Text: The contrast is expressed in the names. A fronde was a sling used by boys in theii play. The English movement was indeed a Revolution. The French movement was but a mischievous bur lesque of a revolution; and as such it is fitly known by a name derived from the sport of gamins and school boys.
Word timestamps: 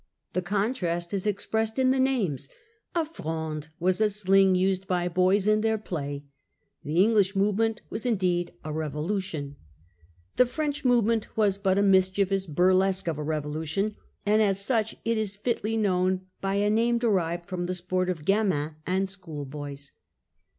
The 0.33 0.41
contrast 0.41 1.13
is 1.13 1.27
expressed 1.27 1.77
in 1.77 1.91
the 1.91 1.99
names. 1.99 2.49
A 2.95 3.05
fronde 3.05 3.69
was 3.79 4.01
a 4.01 4.09
sling 4.09 4.55
used 4.55 4.87
by 4.87 5.07
boys 5.07 5.45
in 5.45 5.61
theii 5.61 5.85
play. 5.85 6.23
The 6.83 7.03
English 7.03 7.35
movement 7.35 7.83
was 7.91 8.03
indeed 8.07 8.51
a 8.63 8.73
Revolution. 8.73 9.57
The 10.37 10.47
French 10.47 10.83
movement 10.83 11.37
was 11.37 11.59
but 11.59 11.77
a 11.77 11.83
mischievous 11.83 12.47
bur 12.47 12.73
lesque 12.73 13.07
of 13.07 13.19
a 13.19 13.23
revolution; 13.23 13.95
and 14.25 14.41
as 14.41 14.59
such 14.59 14.95
it 15.05 15.19
is 15.19 15.35
fitly 15.35 15.77
known 15.77 16.21
by 16.41 16.55
a 16.55 16.71
name 16.71 16.97
derived 16.97 17.45
from 17.45 17.65
the 17.67 17.75
sport 17.75 18.09
of 18.09 18.25
gamins 18.25 18.73
and 18.87 19.07
school 19.07 19.45
boys. 19.45 19.91